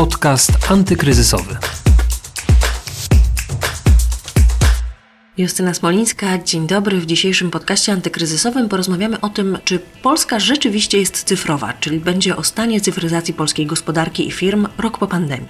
Podcast 0.00 0.70
antykryzysowy. 0.70 1.56
Justyna 5.38 5.74
Smolińska, 5.74 6.38
dzień 6.38 6.66
dobry. 6.66 7.00
W 7.00 7.06
dzisiejszym 7.06 7.50
podcaście 7.50 7.92
antykryzysowym 7.92 8.68
porozmawiamy 8.68 9.20
o 9.20 9.28
tym, 9.28 9.58
czy 9.64 9.78
Polska 10.02 10.38
rzeczywiście 10.38 10.98
jest 10.98 11.24
cyfrowa, 11.24 11.72
czyli 11.72 12.00
będzie 12.00 12.36
o 12.36 12.44
stanie 12.44 12.80
cyfryzacji 12.80 13.34
polskiej 13.34 13.66
gospodarki 13.66 14.28
i 14.28 14.30
firm 14.30 14.68
rok 14.78 14.98
po 14.98 15.06
pandemii. 15.06 15.48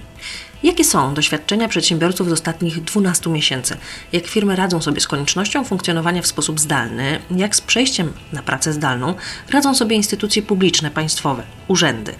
Jakie 0.62 0.84
są 0.84 1.14
doświadczenia 1.14 1.68
przedsiębiorców 1.68 2.28
z 2.28 2.32
ostatnich 2.32 2.84
12 2.84 3.30
miesięcy? 3.30 3.76
Jak 4.12 4.26
firmy 4.26 4.56
radzą 4.56 4.82
sobie 4.82 5.00
z 5.00 5.08
koniecznością 5.08 5.64
funkcjonowania 5.64 6.22
w 6.22 6.26
sposób 6.26 6.60
zdalny? 6.60 7.18
Jak 7.36 7.56
z 7.56 7.60
przejściem 7.60 8.12
na 8.32 8.42
pracę 8.42 8.72
zdalną 8.72 9.14
radzą 9.50 9.74
sobie 9.74 9.96
instytucje 9.96 10.42
publiczne, 10.42 10.90
państwowe, 10.90 11.42
urzędy? 11.68 12.14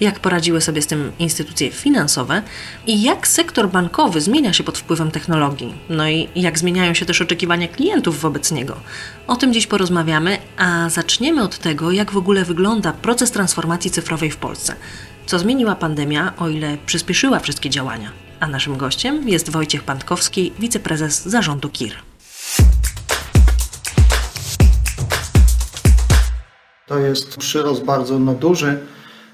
Jak 0.00 0.20
poradziły 0.20 0.60
sobie 0.60 0.82
z 0.82 0.86
tym 0.86 1.12
instytucje 1.18 1.70
finansowe? 1.70 2.42
I 2.86 3.02
jak 3.02 3.28
sektor 3.28 3.70
bankowy 3.70 4.20
zmienia 4.20 4.52
się 4.52 4.64
pod 4.64 4.78
wpływem 4.78 5.10
technologii? 5.10 5.74
No 5.88 6.08
i 6.08 6.28
jak 6.36 6.58
zmieniają 6.58 6.94
się 6.94 7.06
też 7.06 7.20
oczekiwania 7.20 7.68
klientów 7.68 8.20
wobec 8.20 8.52
niego? 8.52 8.76
O 9.26 9.36
tym 9.36 9.52
dziś 9.52 9.66
porozmawiamy, 9.66 10.38
a 10.56 10.90
zaczniemy 10.90 11.42
od 11.42 11.58
tego, 11.58 11.92
jak 11.92 12.12
w 12.12 12.16
ogóle 12.16 12.44
wygląda 12.44 12.92
proces 12.92 13.30
transformacji 13.30 13.90
cyfrowej 13.90 14.30
w 14.30 14.36
Polsce 14.36 14.76
co 15.26 15.38
zmieniła 15.38 15.74
pandemia, 15.74 16.32
o 16.38 16.48
ile 16.48 16.76
przyspieszyła 16.86 17.38
wszystkie 17.38 17.70
działania. 17.70 18.10
A 18.40 18.46
naszym 18.46 18.76
gościem 18.76 19.28
jest 19.28 19.50
Wojciech 19.50 19.82
Pantkowski, 19.82 20.52
wiceprezes 20.58 21.22
zarządu 21.22 21.68
KIR. 21.68 21.92
To 26.86 26.98
jest 26.98 27.36
przyrost 27.36 27.84
bardzo 27.84 28.18
no 28.18 28.34
duży. 28.34 28.78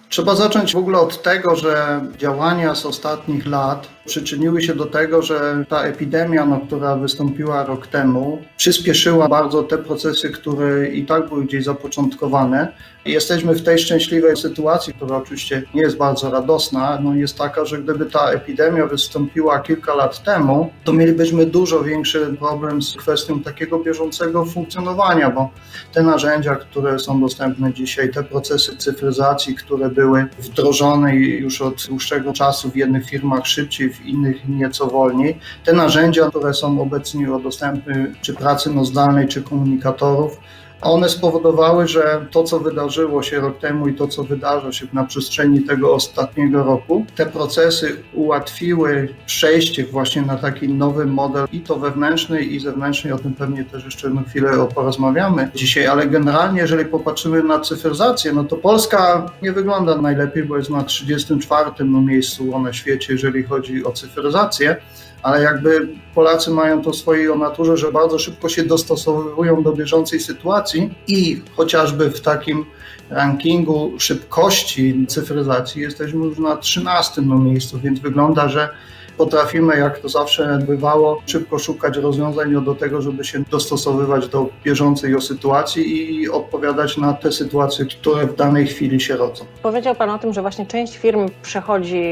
Trzeba 0.08 0.34
zacząć 0.34 0.72
w 0.72 0.76
ogóle 0.76 0.98
od 0.98 1.22
tego, 1.22 1.56
że 1.56 2.00
działania 2.18 2.74
z 2.74 2.86
ostatnich 2.86 3.46
lat 3.46 3.88
przyczyniły 4.06 4.62
się 4.62 4.74
do 4.74 4.86
tego, 4.86 5.22
że 5.22 5.64
ta 5.68 5.82
epidemia, 5.84 6.46
no, 6.46 6.60
która 6.66 6.96
wystąpiła 6.96 7.64
rok 7.64 7.86
temu, 7.86 8.42
przyspieszyła 8.56 9.28
bardzo 9.28 9.62
te 9.62 9.78
procesy, 9.78 10.30
które 10.30 10.88
i 10.88 11.06
tak 11.06 11.28
były 11.28 11.44
gdzieś 11.44 11.64
zapoczątkowane. 11.64 12.72
Jesteśmy 13.04 13.54
w 13.54 13.62
tej 13.62 13.78
szczęśliwej 13.78 14.36
sytuacji, 14.36 14.94
która 14.94 15.16
oczywiście 15.16 15.62
nie 15.74 15.82
jest 15.82 15.96
bardzo 15.96 16.30
radosna, 16.30 16.98
no 17.02 17.14
jest 17.14 17.38
taka, 17.38 17.64
że 17.64 17.78
gdyby 17.78 18.06
ta 18.06 18.30
epidemia 18.30 18.86
wystąpiła 18.86 19.60
kilka 19.60 19.94
lat 19.94 20.22
temu, 20.22 20.70
to 20.84 20.92
mielibyśmy 20.92 21.46
dużo 21.46 21.82
większy 21.82 22.36
problem 22.38 22.82
z 22.82 22.96
kwestią 22.96 23.40
takiego 23.40 23.78
bieżącego 23.78 24.44
funkcjonowania, 24.44 25.30
bo 25.30 25.50
te 25.92 26.02
narzędzia, 26.02 26.56
które 26.56 26.98
są 26.98 27.20
dostępne 27.20 27.72
dzisiaj, 27.72 28.10
te 28.10 28.24
procesy 28.24 28.76
cyfryzacji, 28.76 29.54
które 29.54 29.88
były 29.88 30.26
wdrożone 30.38 31.16
już 31.16 31.62
od 31.62 31.86
dłuższego 31.88 32.32
czasu 32.32 32.70
w 32.70 32.76
jednych 32.76 33.06
firmach 33.06 33.46
szybciej, 33.46 33.91
w 33.92 34.06
innych 34.06 34.48
nieco 34.48 34.86
wolniej. 34.86 35.38
Te 35.64 35.72
narzędzia, 35.72 36.28
które 36.30 36.54
są 36.54 36.80
obecnie 36.82 37.26
dostępne, 37.42 38.06
czy 38.20 38.34
pracy 38.34 38.70
no 38.74 38.84
zdalnej, 38.84 39.28
czy 39.28 39.42
komunikatorów, 39.42 40.40
one 40.82 41.08
spowodowały, 41.08 41.88
że 41.88 42.26
to, 42.30 42.44
co 42.44 42.60
wydarzyło 42.60 43.22
się 43.22 43.40
rok 43.40 43.58
temu 43.58 43.88
i 43.88 43.94
to, 43.94 44.08
co 44.08 44.24
wydarza 44.24 44.72
się 44.72 44.86
na 44.92 45.04
przestrzeni 45.04 45.62
tego 45.62 45.94
ostatniego 45.94 46.64
roku, 46.64 47.06
te 47.16 47.26
procesy 47.26 47.96
ułatwiły 48.14 49.14
przejście 49.26 49.84
właśnie 49.84 50.22
na 50.22 50.36
taki 50.36 50.68
nowy 50.68 51.06
model 51.06 51.46
i 51.52 51.60
to 51.60 51.76
wewnętrzny 51.76 52.42
i 52.42 52.60
zewnętrzny. 52.60 53.14
O 53.14 53.18
tym 53.18 53.34
pewnie 53.34 53.64
też 53.64 53.84
jeszcze 53.84 54.10
na 54.10 54.22
chwilę 54.22 54.68
porozmawiamy 54.74 55.50
dzisiaj, 55.54 55.86
ale 55.86 56.06
generalnie, 56.06 56.60
jeżeli 56.60 56.84
popatrzymy 56.84 57.42
na 57.42 57.60
cyfryzację, 57.60 58.32
no 58.32 58.44
to 58.44 58.56
Polska 58.56 59.26
nie 59.42 59.52
wygląda 59.52 59.96
najlepiej, 59.96 60.44
bo 60.44 60.56
jest 60.56 60.70
na 60.70 60.84
34 60.84 61.70
no, 61.84 62.00
miejscu 62.00 62.60
na 62.60 62.72
świecie, 62.72 63.12
jeżeli 63.12 63.42
chodzi 63.42 63.84
o 63.84 63.92
cyfryzację 63.92 64.76
ale 65.22 65.42
jakby 65.42 65.88
Polacy 66.14 66.50
mają 66.50 66.82
to 66.82 66.92
swoje 66.92 67.32
o 67.32 67.36
naturze, 67.36 67.76
że 67.76 67.92
bardzo 67.92 68.18
szybko 68.18 68.48
się 68.48 68.64
dostosowują 68.64 69.62
do 69.62 69.72
bieżącej 69.72 70.20
sytuacji 70.20 70.94
i 71.06 71.42
chociażby 71.56 72.10
w 72.10 72.20
takim 72.20 72.64
rankingu 73.10 73.92
szybkości 73.98 75.06
cyfryzacji 75.08 75.82
jesteśmy 75.82 76.24
już 76.24 76.38
na 76.38 76.56
13 76.56 77.22
miejscu, 77.22 77.80
więc 77.80 78.00
wygląda, 78.00 78.48
że 78.48 78.68
potrafimy, 79.16 79.78
jak 79.78 79.98
to 79.98 80.08
zawsze 80.08 80.58
bywało, 80.66 81.22
szybko 81.26 81.58
szukać 81.58 81.96
rozwiązań 81.96 82.64
do 82.64 82.74
tego, 82.74 83.02
żeby 83.02 83.24
się 83.24 83.42
dostosowywać 83.50 84.28
do 84.28 84.46
bieżącej 84.64 85.20
sytuacji 85.20 86.14
i 86.14 86.30
odpowiadać 86.30 86.96
na 86.96 87.12
te 87.12 87.32
sytuacje, 87.32 87.84
które 87.84 88.26
w 88.26 88.36
danej 88.36 88.66
chwili 88.66 89.00
się 89.00 89.16
rodzą. 89.16 89.44
Powiedział 89.62 89.94
Pan 89.94 90.10
o 90.10 90.18
tym, 90.18 90.32
że 90.32 90.42
właśnie 90.42 90.66
część 90.66 90.96
firm 90.96 91.28
przechodzi 91.42 92.02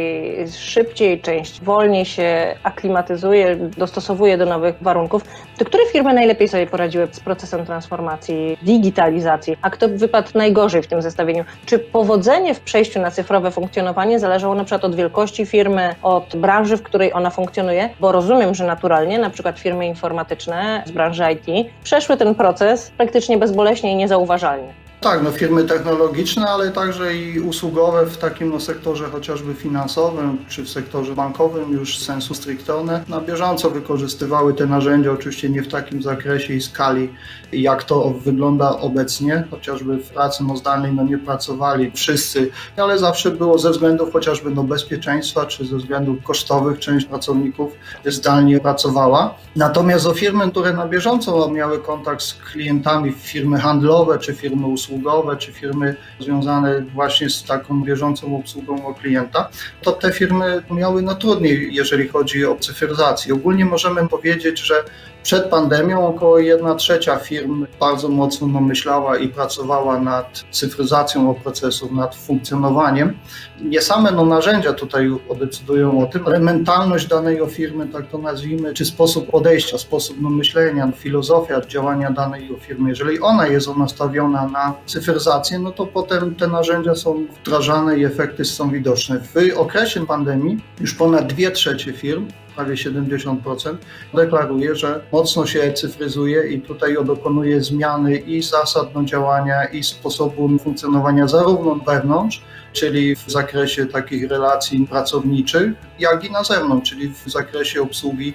szybciej, 0.58 1.20
część 1.20 1.60
wolniej 1.60 2.04
się 2.04 2.56
aklimatyzuje, 2.62 3.56
dostosowuje 3.56 4.38
do 4.38 4.46
nowych 4.46 4.74
warunków. 4.80 5.24
To 5.58 5.64
które 5.64 5.86
firmy 5.86 6.14
najlepiej 6.14 6.48
sobie 6.48 6.66
poradziły 6.66 7.08
z 7.12 7.20
procesem 7.20 7.66
transformacji, 7.66 8.58
digitalizacji, 8.62 9.56
a 9.62 9.70
kto 9.70 9.88
wypadł 9.88 10.28
najgorzej 10.34 10.82
w 10.82 10.86
tym 10.86 11.02
zestawieniu? 11.02 11.44
Czy 11.66 11.78
powodzenie 11.78 12.54
w 12.54 12.60
przejściu 12.60 13.00
na 13.00 13.10
cyfrowe 13.10 13.50
funkcjonowanie 13.50 14.18
zależało 14.18 14.54
na 14.54 14.64
przykład 14.64 14.84
od 14.84 14.94
wielkości 14.94 15.46
firmy, 15.46 15.94
od 16.02 16.36
branży, 16.36 16.76
w 16.76 16.82
której 16.90 17.12
ona 17.14 17.30
funkcjonuje? 17.30 17.88
Bo 18.00 18.12
rozumiem, 18.12 18.54
że 18.54 18.64
naturalnie 18.66 19.18
na 19.18 19.30
przykład 19.30 19.58
firmy 19.58 19.86
informatyczne 19.86 20.82
z 20.86 20.90
branży 20.90 21.24
IT 21.32 21.70
przeszły 21.84 22.16
ten 22.16 22.34
proces 22.34 22.90
praktycznie 22.96 23.38
bezboleśnie 23.38 23.92
i 23.92 23.96
niezauważalnie. 23.96 24.89
Tak, 25.00 25.22
no 25.22 25.30
firmy 25.30 25.64
technologiczne, 25.64 26.46
ale 26.46 26.70
także 26.70 27.16
i 27.16 27.40
usługowe 27.40 28.06
w 28.06 28.18
takim 28.18 28.50
no, 28.50 28.60
sektorze 28.60 29.08
chociażby 29.10 29.54
finansowym 29.54 30.38
czy 30.48 30.62
w 30.62 30.68
sektorze 30.68 31.14
bankowym 31.14 31.72
już 31.72 31.98
sensu 31.98 32.34
stricte 32.34 32.84
na 33.08 33.20
bieżąco 33.20 33.70
wykorzystywały 33.70 34.54
te 34.54 34.66
narzędzia, 34.66 35.12
oczywiście 35.12 35.50
nie 35.50 35.62
w 35.62 35.68
takim 35.68 36.02
zakresie 36.02 36.54
i 36.54 36.60
skali, 36.60 37.14
jak 37.52 37.84
to 37.84 38.10
wygląda 38.10 38.78
obecnie, 38.78 39.44
chociażby 39.50 39.96
w 39.96 40.10
pracy 40.10 40.44
no, 40.44 40.56
zdalnej 40.56 40.92
no, 40.92 41.04
nie 41.04 41.18
pracowali 41.18 41.90
wszyscy, 41.94 42.50
ale 42.76 42.98
zawsze 42.98 43.30
było 43.30 43.58
ze 43.58 43.70
względów 43.70 44.12
chociażby 44.12 44.50
no, 44.50 44.62
bezpieczeństwa 44.62 45.46
czy 45.46 45.66
ze 45.66 45.76
względów 45.76 46.22
kosztowych 46.22 46.78
część 46.78 47.06
pracowników 47.06 47.72
zdalnie 48.04 48.60
pracowała. 48.60 49.34
Natomiast 49.56 50.06
o 50.06 50.14
firmy, 50.14 50.50
które 50.50 50.72
na 50.72 50.88
bieżąco 50.88 51.50
miały 51.50 51.78
kontakt 51.78 52.22
z 52.22 52.34
klientami, 52.34 53.12
firmy 53.12 53.58
handlowe 53.58 54.18
czy 54.18 54.34
firmy 54.34 54.66
usługowe, 54.66 54.89
usługowe 54.90 55.36
czy 55.36 55.52
firmy 55.52 55.96
związane 56.20 56.80
właśnie 56.80 57.30
z 57.30 57.44
taką 57.44 57.82
bieżącą 57.82 58.36
obsługą 58.36 58.86
o 58.86 58.94
klienta, 58.94 59.48
to 59.82 59.92
te 59.92 60.12
firmy 60.12 60.62
miały 60.70 61.02
no 61.02 61.14
trudniej, 61.14 61.74
jeżeli 61.74 62.08
chodzi 62.08 62.46
o 62.46 62.56
cyfryzację. 62.56 63.34
Ogólnie 63.34 63.64
możemy 63.64 64.08
powiedzieć, 64.08 64.58
że 64.58 64.84
przed 65.22 65.44
pandemią 65.44 66.06
około 66.06 66.38
1 66.38 66.76
trzecia 66.76 67.16
firm 67.16 67.66
bardzo 67.80 68.08
mocno 68.08 68.46
myślała 68.46 69.18
i 69.18 69.28
pracowała 69.28 69.98
nad 69.98 70.44
cyfryzacją 70.50 71.34
procesów, 71.34 71.92
nad 71.92 72.16
funkcjonowaniem. 72.16 73.18
Nie 73.60 73.82
same 73.82 74.10
no, 74.10 74.24
narzędzia 74.24 74.72
tutaj 74.72 75.10
decydują 75.38 76.02
o 76.02 76.06
tym, 76.06 76.26
ale 76.26 76.40
mentalność 76.40 77.06
danej 77.06 77.40
firmy, 77.48 77.86
tak 77.86 78.06
to 78.06 78.18
nazwijmy, 78.18 78.74
czy 78.74 78.84
sposób 78.84 79.30
podejścia, 79.30 79.78
sposób 79.78 80.16
no, 80.20 80.30
myślenia, 80.30 80.92
filozofia 80.96 81.60
działania 81.60 82.10
danej 82.10 82.50
firmy. 82.60 82.88
Jeżeli 82.88 83.20
ona 83.20 83.46
jest 83.46 83.76
nastawiona 83.76 84.48
na 84.48 84.74
cyfryzację, 84.86 85.58
no 85.58 85.72
to 85.72 85.86
potem 85.86 86.34
te 86.34 86.48
narzędzia 86.48 86.94
są 86.94 87.26
wdrażane 87.40 87.98
i 87.98 88.04
efekty 88.04 88.44
są 88.44 88.70
widoczne. 88.70 89.20
W 89.20 89.58
okresie 89.58 90.06
pandemii 90.06 90.58
już 90.80 90.94
ponad 90.94 91.32
2 91.32 91.50
trzecie 91.50 91.92
firm 91.92 92.26
prawie 92.60 92.74
70%, 92.74 93.76
deklaruje, 94.14 94.76
że 94.76 95.00
mocno 95.12 95.46
się 95.46 95.72
cyfryzuje 95.72 96.48
i 96.48 96.60
tutaj 96.60 96.96
dokonuje 97.04 97.62
zmiany 97.62 98.16
i 98.16 98.42
zasad 98.42 98.88
działania, 99.04 99.64
i 99.64 99.82
sposobu 99.82 100.58
funkcjonowania 100.58 101.28
zarówno 101.28 101.74
wewnątrz, 101.74 102.42
czyli 102.72 103.16
w 103.16 103.24
zakresie 103.26 103.86
takich 103.86 104.30
relacji 104.30 104.86
pracowniczych, 104.90 105.72
jak 105.98 106.24
i 106.24 106.30
na 106.30 106.44
zewnątrz, 106.44 106.90
czyli 106.90 107.08
w 107.08 107.30
zakresie 107.30 107.82
obsługi 107.82 108.34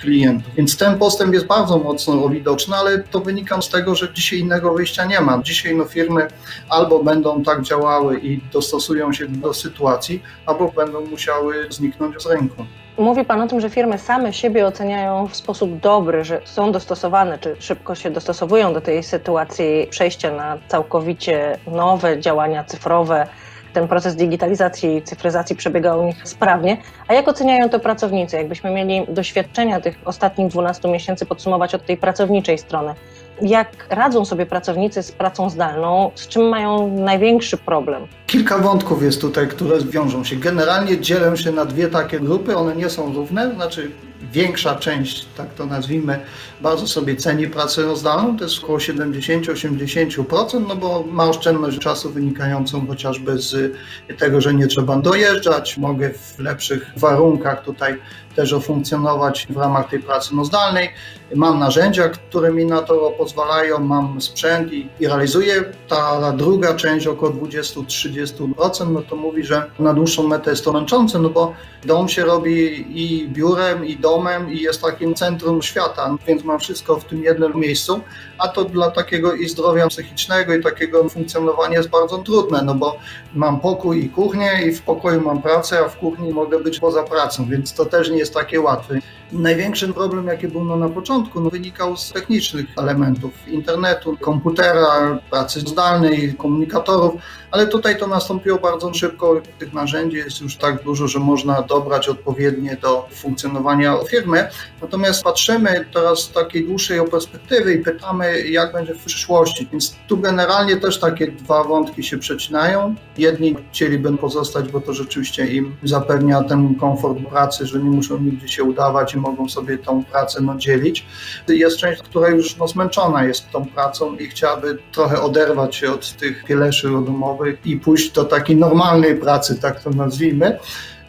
klientów. 0.00 0.54
Więc 0.54 0.76
ten 0.76 0.98
postęp 0.98 1.34
jest 1.34 1.46
bardzo 1.46 1.78
mocno 1.78 2.28
widoczny, 2.28 2.76
ale 2.76 2.98
to 2.98 3.20
wynika 3.20 3.62
z 3.62 3.68
tego, 3.68 3.94
że 3.94 4.12
dzisiaj 4.14 4.38
innego 4.38 4.74
wyjścia 4.74 5.04
nie 5.04 5.20
ma. 5.20 5.42
Dzisiaj 5.42 5.76
no, 5.76 5.84
firmy 5.84 6.28
albo 6.68 7.04
będą 7.04 7.42
tak 7.42 7.62
działały 7.62 8.20
i 8.20 8.40
dostosują 8.52 9.12
się 9.12 9.28
do 9.28 9.54
sytuacji, 9.54 10.22
albo 10.46 10.72
będą 10.72 11.06
musiały 11.06 11.66
zniknąć 11.70 12.22
z 12.22 12.26
rynku. 12.26 12.64
Mówi 12.98 13.24
Pan 13.24 13.40
o 13.40 13.46
tym, 13.46 13.60
że 13.60 13.70
firmy 13.70 13.98
same 13.98 14.32
siebie 14.32 14.66
oceniają 14.66 15.26
w 15.26 15.36
sposób 15.36 15.80
dobry, 15.80 16.24
że 16.24 16.40
są 16.44 16.72
dostosowane, 16.72 17.38
czy 17.38 17.56
szybko 17.58 17.94
się 17.94 18.10
dostosowują 18.10 18.72
do 18.72 18.80
tej 18.80 19.02
sytuacji 19.02 19.86
przejścia 19.90 20.30
na 20.30 20.58
całkowicie 20.68 21.58
nowe 21.66 22.20
działania 22.20 22.64
cyfrowe, 22.64 23.26
ten 23.74 23.88
proces 23.88 24.16
digitalizacji 24.16 24.96
i 24.96 25.02
cyfryzacji 25.02 25.56
przebiega 25.56 25.96
u 25.96 26.04
nich 26.06 26.28
sprawnie. 26.28 26.76
A 27.08 27.14
jak 27.14 27.28
oceniają 27.28 27.68
to 27.68 27.80
pracownicy? 27.80 28.36
Jakbyśmy 28.36 28.70
mieli 28.70 29.06
doświadczenia 29.08 29.80
tych 29.80 29.98
ostatnich 30.04 30.48
12 30.48 30.88
miesięcy 30.88 31.26
podsumować 31.26 31.74
od 31.74 31.86
tej 31.86 31.96
pracowniczej 31.96 32.58
strony, 32.58 32.94
jak 33.42 33.86
radzą 33.90 34.24
sobie 34.24 34.46
pracownicy 34.46 35.02
z 35.02 35.12
pracą 35.12 35.50
zdalną, 35.50 36.10
z 36.14 36.28
czym 36.28 36.48
mają 36.48 36.88
największy 36.88 37.56
problem? 37.56 38.06
Kilka 38.26 38.58
wątków 38.58 39.02
jest 39.02 39.20
tutaj, 39.20 39.48
które 39.48 39.80
wiążą 39.80 40.24
się. 40.24 40.36
Generalnie 40.36 41.00
dzielę 41.00 41.36
się 41.36 41.52
na 41.52 41.64
dwie 41.64 41.88
takie 41.88 42.20
grupy, 42.20 42.56
one 42.56 42.76
nie 42.76 42.90
są 42.90 43.12
równe, 43.12 43.54
znaczy 43.54 43.90
większa 44.34 44.74
część, 44.74 45.26
tak 45.36 45.54
to 45.54 45.66
nazwijmy, 45.66 46.20
bardzo 46.60 46.86
sobie 46.86 47.16
ceni 47.16 47.48
pracę 47.48 47.96
zdalną, 47.96 48.36
to 48.36 48.44
jest 48.44 48.64
około 48.64 48.78
70-80%, 48.78 50.66
no 50.68 50.76
bo 50.76 51.04
ma 51.10 51.24
oszczędność 51.24 51.78
czasu 51.78 52.10
wynikającą 52.10 52.86
chociażby 52.86 53.38
z 53.38 53.76
tego, 54.18 54.40
że 54.40 54.54
nie 54.54 54.66
trzeba 54.66 54.96
dojeżdżać, 54.96 55.78
mogę 55.78 56.10
w 56.10 56.38
lepszych 56.38 56.90
warunkach 56.96 57.64
tutaj 57.64 57.98
też 58.34 58.54
funkcjonować 58.62 59.46
w 59.50 59.56
ramach 59.56 59.88
tej 59.88 60.00
pracy 60.00 60.34
no 60.34 60.44
zdalnej. 60.44 60.90
Mam 61.34 61.58
narzędzia, 61.58 62.08
które 62.08 62.52
mi 62.52 62.66
na 62.66 62.82
to 62.82 63.14
pozwalają, 63.18 63.78
mam 63.78 64.20
sprzęt 64.20 64.72
i, 64.72 64.88
i 65.00 65.06
realizuję. 65.06 65.64
Ta 65.88 66.32
druga 66.32 66.74
część, 66.74 67.06
około 67.06 67.32
20-30%, 67.32 68.90
no 68.90 69.02
to 69.02 69.16
mówi, 69.16 69.44
że 69.44 69.70
na 69.78 69.94
dłuższą 69.94 70.28
metę 70.28 70.50
jest 70.50 70.64
to 70.64 70.72
męczące, 70.72 71.18
no 71.18 71.28
bo 71.28 71.54
dom 71.84 72.08
się 72.08 72.24
robi 72.24 72.86
i 73.02 73.28
biurem, 73.28 73.86
i 73.86 73.96
domem, 73.96 74.23
i 74.50 74.60
jest 74.60 74.82
takim 74.82 75.14
centrum 75.14 75.62
świata, 75.62 76.16
więc 76.26 76.44
mam 76.44 76.60
wszystko 76.60 76.96
w 76.96 77.04
tym 77.04 77.22
jednym 77.22 77.52
miejscu, 77.54 78.00
a 78.38 78.48
to 78.48 78.64
dla 78.64 78.90
takiego 78.90 79.34
i 79.34 79.48
zdrowia 79.48 79.86
psychicznego, 79.86 80.54
i 80.54 80.62
takiego 80.62 81.08
funkcjonowania 81.08 81.76
jest 81.76 81.88
bardzo 81.88 82.18
trudne, 82.18 82.62
no 82.62 82.74
bo 82.74 82.96
mam 83.34 83.60
pokój 83.60 84.04
i 84.04 84.08
kuchnię, 84.08 84.50
i 84.66 84.72
w 84.72 84.82
pokoju 84.82 85.20
mam 85.20 85.42
pracę, 85.42 85.78
a 85.84 85.88
w 85.88 85.96
kuchni 85.96 86.32
mogę 86.32 86.60
być 86.60 86.80
poza 86.80 87.02
pracą, 87.02 87.46
więc 87.48 87.74
to 87.74 87.84
też 87.84 88.10
nie 88.10 88.18
jest 88.18 88.34
takie 88.34 88.60
łatwe. 88.60 88.98
Największy 89.32 89.92
problem, 89.92 90.26
jaki 90.26 90.48
był 90.48 90.64
no 90.64 90.76
na 90.76 90.88
początku, 90.88 91.40
no 91.40 91.50
wynikał 91.50 91.96
z 91.96 92.12
technicznych 92.12 92.66
elementów 92.78 93.48
internetu, 93.48 94.16
komputera, 94.20 95.18
pracy 95.30 95.60
zdalnej, 95.60 96.34
komunikatorów, 96.34 97.14
ale 97.50 97.66
tutaj 97.66 97.98
to 97.98 98.06
nastąpiło 98.06 98.58
bardzo 98.58 98.94
szybko. 98.94 99.40
Tych 99.58 99.72
narzędzi 99.72 100.16
jest 100.16 100.40
już 100.40 100.56
tak 100.56 100.82
dużo, 100.82 101.08
że 101.08 101.18
można 101.18 101.62
dobrać 101.62 102.08
odpowiednie 102.08 102.76
do 102.82 103.08
funkcjonowania 103.10 103.98
firmy. 104.14 104.48
Natomiast 104.82 105.24
patrzymy 105.24 105.84
teraz 105.94 106.18
z 106.18 106.32
takiej 106.32 106.66
dłuższej 106.66 107.00
perspektywy 107.10 107.74
i 107.74 107.78
pytamy, 107.78 108.40
jak 108.40 108.72
będzie 108.72 108.94
w 108.94 109.04
przyszłości. 109.04 109.68
Więc 109.72 109.96
tu 110.08 110.18
generalnie 110.18 110.76
też 110.76 111.00
takie 111.00 111.26
dwa 111.26 111.64
wątki 111.64 112.02
się 112.02 112.18
przecinają. 112.18 112.94
Jedni 113.18 113.56
chcieliby 113.72 114.16
pozostać, 114.16 114.72
bo 114.72 114.80
to 114.80 114.94
rzeczywiście 114.94 115.46
im 115.46 115.76
zapewnia 115.82 116.42
ten 116.42 116.74
komfort 116.74 117.18
pracy, 117.30 117.66
że 117.66 117.78
nie 117.78 117.90
muszą 117.90 118.18
nigdzie 118.18 118.48
się 118.48 118.64
udawać 118.64 119.14
i 119.14 119.18
mogą 119.18 119.48
sobie 119.48 119.78
tą 119.78 120.04
pracę 120.04 120.40
no, 120.40 120.56
dzielić. 120.56 121.06
Jest 121.48 121.76
część, 121.76 122.02
która 122.02 122.28
już 122.28 122.56
no, 122.56 122.68
zmęczona 122.68 123.24
jest 123.24 123.50
tą 123.50 123.66
pracą 123.66 124.16
i 124.16 124.26
chciałaby 124.26 124.78
trochę 124.92 125.20
oderwać 125.20 125.76
się 125.76 125.92
od 125.92 126.16
tych 126.16 126.44
pieleszy 126.44 126.88
domowych 126.88 127.66
i 127.66 127.76
pójść 127.76 128.10
do 128.10 128.24
takiej 128.24 128.56
normalnej 128.56 129.16
pracy, 129.16 129.60
tak 129.60 129.82
to 129.82 129.90
nazwijmy 129.90 130.58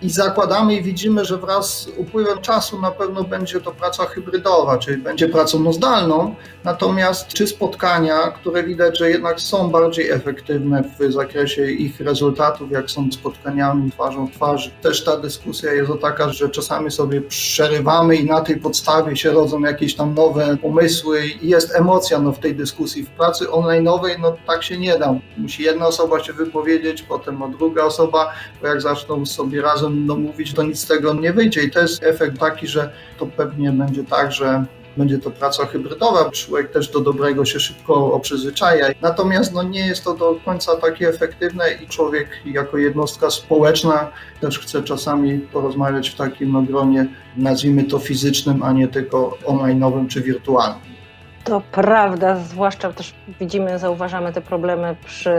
i 0.06 0.10
zakładamy 0.10 0.76
i 0.76 0.84
widzimy, 0.84 1.26
że 1.26 1.38
wraz 1.38 1.82
z 1.82 1.88
upływem 1.98 2.42
czasu 2.42 2.82
na 2.82 2.92
pewno 2.92 3.24
będzie 3.24 3.62
to 3.62 3.72
praca 3.72 4.06
hybrydowa, 4.06 4.78
czyli 4.78 4.98
będzie 4.98 5.30
pracą 5.30 5.60
no 5.60 5.74
zdalną, 5.74 6.36
natomiast 6.64 7.28
czy 7.28 7.48
spotkania, 7.48 8.32
które 8.32 8.64
widać, 8.64 9.00
że 9.00 9.10
jednak 9.10 9.42
są 9.42 9.70
bardziej 9.70 10.10
efektywne 10.10 10.84
w 11.00 11.12
zakresie 11.12 11.72
ich 11.72 12.00
rezultatów, 12.00 12.72
jak 12.72 12.92
są 12.92 13.12
spotkaniami 13.12 13.92
twarzą 13.92 14.28
w 14.28 14.32
twarz. 14.32 14.72
Też 14.82 15.04
ta 15.04 15.18
dyskusja 15.18 15.74
jest 15.74 15.92
o 15.92 15.96
taka, 15.96 16.30
że 16.30 16.50
czasami 16.50 16.92
sobie 16.92 17.22
przerywamy 17.22 18.16
i 18.16 18.26
na 18.26 18.42
tej 18.42 18.58
podstawie 18.58 19.18
się 19.18 19.32
rodzą 19.32 19.60
jakieś 19.60 19.96
tam 19.96 20.14
nowe 20.14 20.58
pomysły 20.58 21.26
i 21.42 21.50
jest 21.50 21.76
emocja 21.76 22.20
no, 22.20 22.32
w 22.32 22.40
tej 22.40 22.56
dyskusji. 22.56 23.04
W 23.04 23.10
pracy 23.10 23.46
online'owej 23.46 24.20
no 24.20 24.36
tak 24.48 24.64
się 24.64 24.78
nie 24.78 25.00
da. 25.00 25.16
Musi 25.38 25.64
jedna 25.64 25.88
osoba 25.88 26.20
się 26.20 26.34
wypowiedzieć, 26.34 27.02
potem 27.02 27.42
o 27.42 27.48
druga 27.48 27.84
osoba, 27.84 28.34
bo 28.62 28.68
jak 28.68 28.82
zaczną 28.82 29.26
sobie 29.26 29.62
razem 29.62 29.95
no, 29.96 30.16
mówić, 30.16 30.54
to 30.54 30.64
nic 30.64 30.80
z 30.80 30.88
tego 30.88 31.14
nie 31.14 31.34
wyjdzie. 31.34 31.64
I 31.64 31.72
to 31.72 31.82
jest 31.82 32.04
efekt 32.04 32.40
taki, 32.40 32.68
że 32.68 32.94
to 33.20 33.26
pewnie 33.26 33.72
będzie 33.72 34.04
tak, 34.04 34.32
że 34.32 34.66
będzie 34.98 35.18
to 35.20 35.32
praca 35.32 35.66
hybrydowa, 35.66 36.32
człowiek 36.32 36.72
też 36.72 36.88
do 36.90 37.00
dobrego 37.00 37.46
się 37.46 37.60
szybko 37.60 38.14
oprzyzwyczaja. 38.14 38.88
Natomiast 39.02 39.54
no, 39.54 39.64
nie 39.64 39.88
jest 39.88 40.04
to 40.04 40.14
do 40.14 40.36
końca 40.46 40.76
takie 40.76 41.10
efektywne 41.10 41.66
i 41.84 41.88
człowiek 41.88 42.28
jako 42.46 42.78
jednostka 42.78 43.30
społeczna 43.30 44.12
też 44.42 44.60
chce 44.60 44.84
czasami 44.84 45.40
porozmawiać 45.40 46.10
w 46.10 46.16
takim 46.16 46.66
gronie, 46.66 47.08
nazwijmy 47.38 47.84
to 47.84 48.00
fizycznym, 48.00 48.64
a 48.64 48.72
nie 48.72 48.88
tylko 48.88 49.38
online'owym 49.46 50.08
czy 50.08 50.22
wirtualnym. 50.22 50.95
To 51.46 51.62
prawda, 51.72 52.36
zwłaszcza 52.36 52.94
też 52.94 53.14
widzimy, 53.40 53.80
zauważamy 53.80 54.34
te 54.34 54.42
problemy 54.42 54.96
przy 55.06 55.34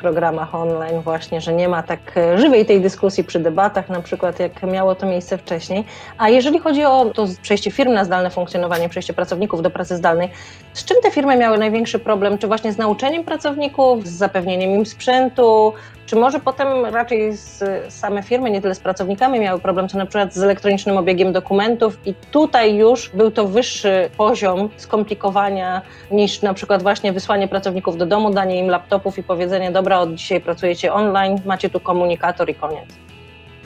programach 0.00 0.54
online 0.54 1.00
właśnie, 1.00 1.40
że 1.40 1.52
nie 1.52 1.68
ma 1.68 1.82
tak 1.82 2.14
żywej 2.36 2.66
tej 2.66 2.80
dyskusji 2.80 3.24
przy 3.24 3.40
debatach, 3.40 3.88
na 3.88 4.00
przykład 4.02 4.40
jak 4.40 4.62
miało 4.62 4.94
to 4.94 5.06
miejsce 5.06 5.38
wcześniej. 5.38 5.84
A 6.18 6.28
jeżeli 6.28 6.58
chodzi 6.58 6.84
o 6.84 7.04
to 7.14 7.26
przejście 7.42 7.70
firm 7.70 7.92
na 7.92 8.04
zdalne 8.04 8.30
funkcjonowanie, 8.30 8.88
przejście 8.88 9.12
pracowników 9.12 9.62
do 9.62 9.70
pracy 9.70 9.96
zdalnej, 9.96 10.30
z 10.72 10.84
czym 10.84 10.96
te 11.02 11.10
firmy 11.10 11.36
miały 11.36 11.58
największy 11.58 11.98
problem? 11.98 12.38
Czy 12.38 12.46
właśnie 12.46 12.72
z 12.72 12.78
nauczeniem 12.78 13.24
pracowników, 13.24 14.06
z 14.06 14.12
zapewnieniem 14.12 14.70
im 14.70 14.86
sprzętu, 14.86 15.72
czy 16.10 16.16
może 16.16 16.40
potem 16.40 16.84
raczej 16.84 17.36
z, 17.36 17.64
same 17.94 18.22
firmy, 18.22 18.50
nie 18.50 18.62
tyle 18.62 18.74
z 18.74 18.80
pracownikami 18.80 19.40
miały 19.40 19.60
problem, 19.60 19.88
co 19.88 19.98
na 19.98 20.06
przykład 20.06 20.34
z 20.34 20.42
elektronicznym 20.42 20.96
obiegiem 20.96 21.32
dokumentów 21.32 21.98
i 22.06 22.14
tutaj 22.30 22.76
już 22.76 23.10
był 23.14 23.30
to 23.30 23.46
wyższy 23.46 24.10
poziom 24.16 24.68
skomplikowania 24.76 25.82
niż 26.10 26.42
na 26.42 26.54
przykład 26.54 26.82
właśnie 26.82 27.12
wysłanie 27.12 27.48
pracowników 27.48 27.96
do 27.96 28.06
domu, 28.06 28.30
danie 28.30 28.58
im 28.58 28.70
laptopów 28.70 29.18
i 29.18 29.22
powiedzenie, 29.22 29.70
dobra, 29.70 29.98
od 29.98 30.14
dzisiaj 30.14 30.40
pracujecie 30.40 30.92
online, 30.92 31.40
macie 31.46 31.70
tu 31.70 31.80
komunikator 31.80 32.50
i 32.50 32.54
koniec. 32.54 32.88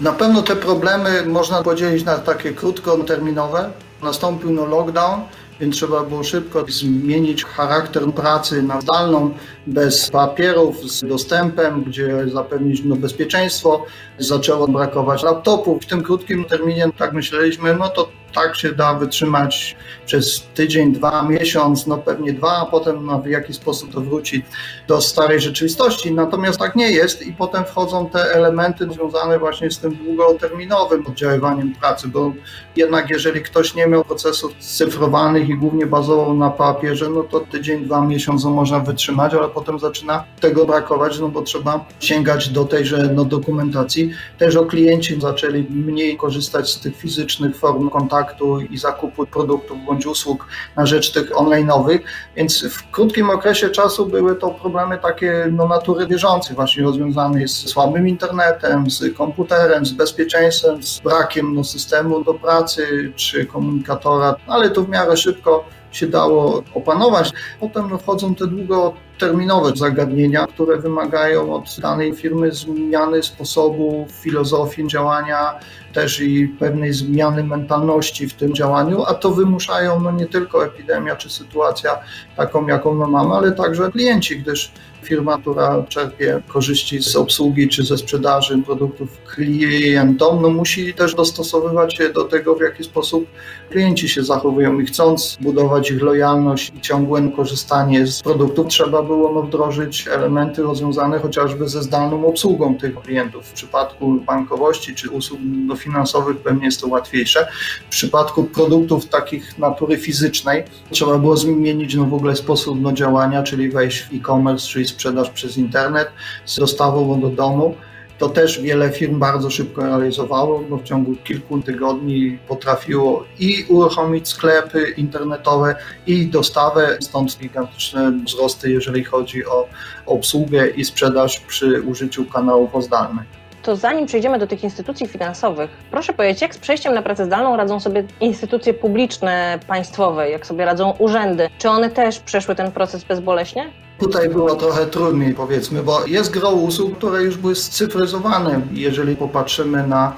Na 0.00 0.12
pewno 0.12 0.42
te 0.42 0.56
problemy 0.56 1.26
można 1.26 1.62
podzielić 1.62 2.04
na 2.04 2.18
takie 2.18 2.52
krótkoterminowe. 2.52 3.70
Nastąpił 4.02 4.50
no 4.50 4.66
lockdown, 4.66 5.20
więc 5.60 5.76
trzeba 5.76 6.02
było 6.02 6.24
szybko 6.24 6.64
zmienić 6.68 7.44
charakter 7.44 8.12
pracy 8.12 8.62
na 8.62 8.80
zdalną, 8.80 9.34
bez 9.66 10.10
papierów, 10.10 10.90
z 10.90 11.04
dostępem, 11.04 11.84
gdzie 11.84 12.28
zapewnić 12.28 12.82
no, 12.84 12.96
bezpieczeństwo. 12.96 13.84
Zaczęło 14.18 14.68
brakować 14.68 15.22
laptopów. 15.22 15.82
W 15.82 15.86
tym 15.86 16.02
krótkim 16.02 16.44
terminie, 16.44 16.90
tak 16.98 17.12
myśleliśmy, 17.12 17.74
no 17.74 17.88
to 17.88 18.08
tak 18.34 18.56
się 18.56 18.72
da 18.72 18.94
wytrzymać 18.94 19.76
przez 20.06 20.46
tydzień, 20.54 20.92
dwa, 20.92 21.22
miesiąc, 21.22 21.86
no 21.86 21.98
pewnie 21.98 22.32
dwa, 22.32 22.56
a 22.56 22.66
potem 22.66 23.06
no, 23.06 23.18
w 23.18 23.26
jaki 23.26 23.54
sposób 23.54 23.92
to 23.92 24.00
wróci 24.00 24.44
do 24.88 25.00
starej 25.00 25.40
rzeczywistości. 25.40 26.12
Natomiast 26.12 26.58
tak 26.58 26.76
nie 26.76 26.90
jest 26.90 27.26
i 27.26 27.32
potem 27.32 27.64
wchodzą 27.64 28.10
te 28.10 28.18
elementy 28.18 28.88
związane 28.92 29.38
właśnie 29.38 29.70
z 29.70 29.78
tym 29.78 29.96
długoterminowym 29.96 31.06
oddziaływaniem 31.06 31.74
pracy, 31.74 32.08
bo 32.08 32.32
jednak 32.76 33.10
jeżeli 33.10 33.42
ktoś 33.42 33.74
nie 33.74 33.86
miał 33.86 34.04
procesów 34.04 34.52
cyfrowanych 34.58 35.48
i 35.48 35.54
głównie 35.54 35.86
bazował 35.86 36.34
na 36.34 36.50
papierze, 36.50 37.10
no 37.10 37.22
to 37.22 37.40
tydzień, 37.40 37.84
dwa 37.84 38.00
miesiące 38.00 38.48
można 38.48 38.80
wytrzymać, 38.80 39.34
ale 39.34 39.48
potem 39.48 39.78
zaczyna 39.78 40.24
tego 40.40 40.66
brakować, 40.66 41.20
no 41.20 41.28
bo 41.28 41.42
trzeba 41.42 41.84
sięgać 42.00 42.48
do 42.48 42.64
tejże 42.64 43.10
no, 43.14 43.24
dokumentacji. 43.24 44.10
Też 44.38 44.56
o 44.56 44.66
klienci 44.66 45.20
zaczęli 45.20 45.66
mniej 45.70 46.16
korzystać 46.16 46.70
z 46.70 46.80
tych 46.80 46.96
fizycznych 46.96 47.56
form 47.56 47.90
kontaktu, 47.90 48.23
i 48.70 48.78
zakupu 48.78 49.26
produktów 49.26 49.78
bądź 49.86 50.06
usług 50.06 50.46
na 50.76 50.86
rzecz 50.86 51.12
tych 51.12 51.30
online'owych, 51.30 51.98
więc 52.36 52.64
w 52.64 52.90
krótkim 52.90 53.30
okresie 53.30 53.68
czasu 53.68 54.06
były 54.06 54.36
to 54.36 54.50
problemy 54.50 54.98
takie 54.98 55.48
no, 55.52 55.68
natury 55.68 56.06
bieżącej, 56.06 56.56
właśnie 56.56 56.82
rozwiązane 56.82 57.48
z 57.48 57.68
słabym 57.68 58.08
internetem, 58.08 58.90
z 58.90 59.16
komputerem, 59.16 59.86
z 59.86 59.92
bezpieczeństwem, 59.92 60.82
z 60.82 61.00
brakiem 61.00 61.54
no, 61.54 61.64
systemu 61.64 62.24
do 62.24 62.34
pracy 62.34 63.12
czy 63.16 63.46
komunikatora, 63.46 64.36
ale 64.46 64.70
to 64.70 64.82
w 64.82 64.88
miarę 64.88 65.16
szybko 65.16 65.64
się 65.96 66.06
dało 66.06 66.62
opanować. 66.74 67.32
Potem 67.60 67.90
no, 67.90 67.98
wchodzą 67.98 68.34
te 68.34 68.46
długoterminowe 68.46 69.76
zagadnienia, 69.76 70.46
które 70.46 70.78
wymagają 70.78 71.54
od 71.54 71.80
danej 71.80 72.14
firmy 72.14 72.52
zmiany 72.52 73.22
sposobu, 73.22 74.06
filozofii 74.22 74.86
działania, 74.86 75.58
też 75.92 76.20
i 76.20 76.48
pewnej 76.48 76.92
zmiany 76.92 77.44
mentalności 77.44 78.28
w 78.28 78.34
tym 78.34 78.54
działaniu, 78.54 79.04
a 79.04 79.14
to 79.14 79.30
wymuszają 79.30 80.00
no, 80.00 80.10
nie 80.10 80.26
tylko 80.26 80.64
epidemia 80.64 81.16
czy 81.16 81.30
sytuacja 81.30 82.00
taką, 82.36 82.66
jaką 82.66 82.94
my 82.94 83.06
mamy, 83.06 83.34
ale 83.34 83.52
także 83.52 83.90
klienci, 83.90 84.38
gdyż 84.38 84.72
firma, 85.04 85.38
która 85.38 85.84
czerpie 85.88 86.42
korzyści 86.48 87.02
z 87.02 87.16
obsługi 87.16 87.68
czy 87.68 87.82
ze 87.82 87.98
sprzedaży 87.98 88.58
produktów 88.58 89.08
klientom, 89.34 90.42
no 90.42 90.50
musi 90.50 90.94
też 90.94 91.14
dostosowywać 91.14 91.94
się 91.96 92.08
do 92.08 92.24
tego, 92.24 92.54
w 92.54 92.60
jaki 92.60 92.84
sposób 92.84 93.26
klienci 93.70 94.08
się 94.08 94.24
zachowują 94.24 94.80
i 94.80 94.86
chcąc 94.86 95.38
budować 95.40 95.90
ich 95.90 96.02
lojalność 96.02 96.72
i 96.76 96.80
ciągłe 96.80 97.30
korzystanie 97.36 98.06
z 98.06 98.22
produktów, 98.22 98.66
trzeba 98.66 99.02
było 99.02 99.32
no, 99.32 99.42
wdrożyć 99.42 100.08
elementy 100.08 100.62
rozwiązane 100.62 101.18
chociażby 101.18 101.68
ze 101.68 101.82
zdalną 101.82 102.26
obsługą 102.26 102.78
tych 102.78 103.00
klientów. 103.00 103.46
W 103.46 103.52
przypadku 103.52 104.12
bankowości 104.12 104.94
czy 104.94 105.10
usług 105.10 105.40
finansowych 105.78 106.36
pewnie 106.36 106.64
jest 106.64 106.80
to 106.80 106.88
łatwiejsze. 106.88 107.48
W 107.86 107.88
przypadku 107.88 108.44
produktów 108.44 109.06
takich 109.06 109.58
natury 109.58 109.96
fizycznej 109.98 110.64
trzeba 110.90 111.18
było 111.18 111.36
zmienić 111.36 111.94
no, 111.94 112.04
w 112.04 112.14
ogóle 112.14 112.36
sposób 112.36 112.80
no, 112.80 112.92
działania, 112.92 113.42
czyli 113.42 113.68
wejść 113.68 114.02
w 114.02 114.14
e-commerce, 114.14 114.66
czyli 114.66 114.84
sprzedaż 114.94 115.30
przez 115.30 115.56
internet 115.56 116.08
z 116.44 116.58
dostawą 116.58 117.20
do 117.20 117.28
domu. 117.28 117.74
To 118.18 118.28
też 118.28 118.60
wiele 118.60 118.90
firm 118.90 119.18
bardzo 119.18 119.50
szybko 119.50 119.82
realizowało, 119.82 120.58
bo 120.70 120.76
w 120.76 120.82
ciągu 120.82 121.16
kilku 121.24 121.62
tygodni 121.62 122.38
potrafiło 122.48 123.24
i 123.38 123.64
uruchomić 123.68 124.28
sklepy 124.28 124.94
internetowe, 124.96 125.74
i 126.06 126.26
dostawę, 126.26 126.98
stąd 127.00 127.38
gigantyczne 127.38 128.12
wzrosty, 128.26 128.70
jeżeli 128.70 129.04
chodzi 129.04 129.46
o 129.46 129.68
obsługę 130.06 130.68
i 130.68 130.84
sprzedaż 130.84 131.40
przy 131.40 131.82
użyciu 131.82 132.24
kanałów 132.24 132.74
ozdalnych. 132.74 133.26
To 133.62 133.76
zanim 133.76 134.06
przejdziemy 134.06 134.38
do 134.38 134.46
tych 134.46 134.64
instytucji 134.64 135.08
finansowych, 135.08 135.70
proszę 135.90 136.12
powiedzieć, 136.12 136.42
jak 136.42 136.54
z 136.54 136.58
przejściem 136.58 136.94
na 136.94 137.02
pracę 137.02 137.24
zdalną 137.24 137.56
radzą 137.56 137.80
sobie 137.80 138.04
instytucje 138.20 138.74
publiczne, 138.74 139.58
państwowe, 139.66 140.30
jak 140.30 140.46
sobie 140.46 140.64
radzą 140.64 140.94
urzędy? 140.98 141.48
Czy 141.58 141.68
one 141.68 141.90
też 141.90 142.18
przeszły 142.18 142.54
ten 142.54 142.72
proces 142.72 143.04
bezboleśnie? 143.04 143.83
Tutaj 143.98 144.28
było 144.28 144.54
trochę 144.54 144.86
trudniej, 144.86 145.34
powiedzmy, 145.34 145.82
bo 145.82 146.06
jest 146.06 146.30
gro 146.30 146.50
usług, 146.50 146.98
które 146.98 147.22
już 147.22 147.36
były 147.36 147.54
scyfryzowane. 147.54 148.60
Jeżeli 148.72 149.16
popatrzymy 149.16 149.86
na 149.86 150.12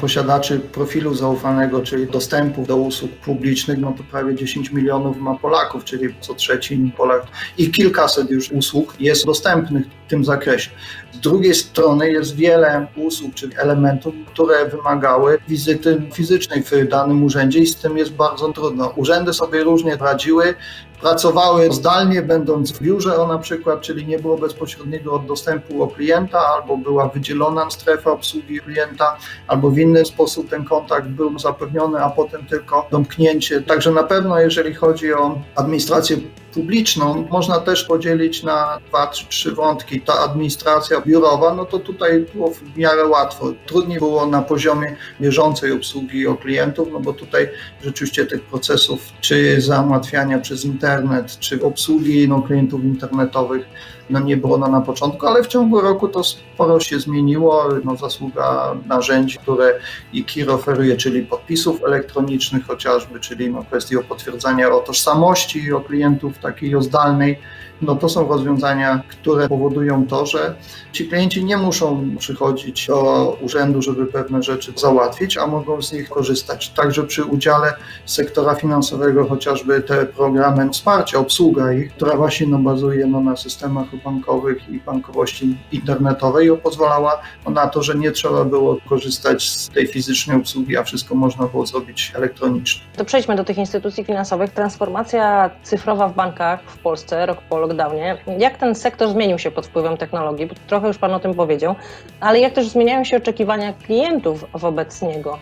posiadaczy 0.00 0.60
profilu 0.60 1.14
zaufanego, 1.14 1.82
czyli 1.82 2.06
dostępu 2.06 2.62
do 2.62 2.76
usług 2.76 3.10
publicznych, 3.12 3.78
no 3.78 3.94
to 3.98 4.04
prawie 4.10 4.34
10 4.34 4.72
milionów 4.72 5.16
ma 5.16 5.34
Polaków, 5.34 5.84
czyli 5.84 6.14
co 6.20 6.34
trzeci 6.34 6.92
Polak 6.96 7.22
i 7.58 7.70
kilkaset 7.70 8.30
już 8.30 8.52
usług 8.52 8.94
jest 9.00 9.26
dostępnych 9.26 9.86
w 10.06 10.10
tym 10.10 10.24
zakresie. 10.24 10.70
Z 11.12 11.18
drugiej 11.18 11.54
strony 11.54 12.10
jest 12.10 12.36
wiele 12.36 12.86
usług 12.96 13.34
czy 13.34 13.50
elementów, 13.56 14.14
które 14.26 14.68
wymagały 14.68 15.38
wizyty 15.48 16.02
fizycznej 16.12 16.62
w 16.62 16.88
danym 16.88 17.24
urzędzie 17.24 17.58
i 17.58 17.66
z 17.66 17.76
tym 17.76 17.98
jest 17.98 18.12
bardzo 18.12 18.52
trudno. 18.52 18.92
Urzędy 18.96 19.32
sobie 19.32 19.64
różnie 19.64 19.96
radziły, 19.96 20.54
pracowały 21.00 21.72
zdalnie, 21.72 22.22
będąc 22.22 22.72
w 22.72 22.82
biurze 22.82 23.18
o 23.18 23.26
na 23.26 23.38
przykład, 23.38 23.80
czyli 23.80 24.06
nie 24.06 24.18
było 24.18 24.38
bezpośredniego 24.38 25.18
dostępu 25.18 25.82
o 25.82 25.88
klienta, 25.88 26.38
albo 26.38 26.76
była 26.76 27.08
wydzielona 27.08 27.70
strefa 27.70 28.10
obsługi 28.10 28.60
klienta, 28.60 29.16
albo 29.46 29.70
w 29.70 29.78
inny 29.86 30.04
sposób 30.04 30.50
ten 30.50 30.64
kontakt 30.64 31.08
był 31.08 31.38
zapewniony, 31.38 31.98
a 31.98 32.10
potem 32.10 32.46
tylko 32.46 32.88
domknięcie. 32.90 33.62
Także 33.62 33.92
na 33.92 34.02
pewno, 34.02 34.40
jeżeli 34.40 34.74
chodzi 34.74 35.14
o 35.14 35.38
administrację 35.54 36.16
publiczną 36.54 37.26
można 37.30 37.60
też 37.60 37.84
podzielić 37.84 38.42
na 38.42 38.80
dwa 38.88 39.06
trzy 39.06 39.52
wątki. 39.52 40.00
Ta 40.00 40.14
administracja 40.18 41.00
biurowa, 41.00 41.54
no 41.54 41.64
to 41.64 41.78
tutaj 41.78 42.26
było 42.34 42.50
w 42.50 42.76
miarę 42.76 43.06
łatwo. 43.06 43.52
Trudniej 43.66 43.98
było 43.98 44.26
na 44.26 44.42
poziomie 44.42 44.96
bieżącej 45.20 45.72
obsługi 45.72 46.26
o 46.26 46.34
klientów, 46.34 46.88
no 46.92 47.00
bo 47.00 47.12
tutaj 47.12 47.48
rzeczywiście 47.82 48.26
tych 48.26 48.42
procesów, 48.42 49.00
czy 49.20 49.60
załatwiania 49.60 50.38
przez 50.38 50.64
internet, 50.64 51.38
czy 51.38 51.62
obsługi 51.62 52.28
no, 52.28 52.42
klientów 52.42 52.84
internetowych, 52.84 53.66
no 54.10 54.20
nie 54.20 54.36
było 54.36 54.58
na, 54.58 54.80
początku, 54.80 55.26
ale 55.26 55.42
w 55.42 55.46
ciągu 55.46 55.80
roku 55.80 56.08
to 56.08 56.24
sporo 56.24 56.80
się 56.80 57.00
zmieniło. 57.00 57.68
No, 57.84 57.96
zasługa 57.96 58.74
narzędzi, 58.86 59.38
które 59.38 59.80
IKIR 60.12 60.50
oferuje, 60.50 60.96
czyli 60.96 61.22
podpisów 61.22 61.84
elektronicznych 61.84 62.66
chociażby, 62.66 63.20
czyli 63.20 63.50
no, 63.50 63.64
kwestii 63.64 63.96
potwierdzania 64.08 64.68
o 64.68 64.80
tożsamości 64.80 65.72
o 65.72 65.80
klientów 65.80 66.38
takiej 66.38 66.76
o 66.76 66.82
zdalnej 66.82 67.38
no 67.82 67.96
to 67.96 68.08
są 68.08 68.28
rozwiązania, 68.28 69.02
które 69.08 69.48
powodują 69.48 70.06
to, 70.06 70.26
że 70.26 70.54
ci 70.92 71.08
klienci 71.08 71.44
nie 71.44 71.56
muszą 71.56 72.16
przychodzić 72.18 72.86
do 72.86 73.38
urzędu, 73.40 73.82
żeby 73.82 74.06
pewne 74.06 74.42
rzeczy 74.42 74.72
załatwić, 74.76 75.38
a 75.38 75.46
mogą 75.46 75.82
z 75.82 75.92
nich 75.92 76.08
korzystać. 76.08 76.68
Także 76.68 77.04
przy 77.04 77.24
udziale 77.24 77.74
sektora 78.06 78.54
finansowego, 78.54 79.26
chociażby 79.28 79.80
te 79.80 80.06
programy 80.06 80.70
wsparcia, 80.70 81.18
obsługa 81.18 81.72
ich, 81.72 81.92
która 81.92 82.16
właśnie 82.16 82.46
no, 82.46 82.58
bazuje 82.58 83.06
no, 83.06 83.20
na 83.20 83.36
systemach 83.36 83.86
bankowych 84.04 84.68
i 84.68 84.80
bankowości 84.80 85.56
internetowej, 85.72 86.58
pozwalała 86.62 87.20
na 87.46 87.66
to, 87.66 87.82
że 87.82 87.94
nie 87.94 88.10
trzeba 88.10 88.44
było 88.44 88.76
korzystać 88.88 89.50
z 89.50 89.68
tej 89.68 89.86
fizycznej 89.86 90.36
obsługi, 90.36 90.76
a 90.76 90.82
wszystko 90.82 91.14
można 91.14 91.46
było 91.46 91.66
zrobić 91.66 92.12
elektronicznie. 92.16 92.82
To 92.96 93.04
przejdźmy 93.04 93.36
do 93.36 93.44
tych 93.44 93.58
instytucji 93.58 94.04
finansowych. 94.04 94.50
Transformacja 94.50 95.50
cyfrowa 95.62 96.08
w 96.08 96.14
bankach 96.14 96.60
w 96.66 96.78
Polsce 96.78 97.26
rok 97.26 97.42
po 97.42 97.58
lockdownie. 97.66 98.16
Jak 98.38 98.56
ten 98.56 98.74
sektor 98.74 99.08
zmienił 99.08 99.38
się 99.38 99.50
pod 99.50 99.66
wpływem 99.66 99.96
technologii? 99.96 100.46
Bo 100.46 100.54
trochę 100.66 100.86
już 100.86 100.98
Pan 100.98 101.14
o 101.14 101.20
tym 101.20 101.34
powiedział, 101.34 101.74
ale 102.20 102.40
jak 102.40 102.52
też 102.52 102.68
zmieniają 102.68 103.04
się 103.04 103.16
oczekiwania 103.16 103.72
klientów 103.72 104.44
wobec 104.52 105.02
niego? 105.02 105.38